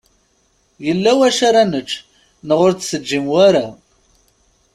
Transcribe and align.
Yella 0.85 1.11
wacu 1.17 1.43
ara 1.49 1.63
nečč 1.71 1.89
neɣ 2.47 2.59
ur 2.65 2.71
d-teǧǧim 2.73 3.25
wara? 3.33 3.65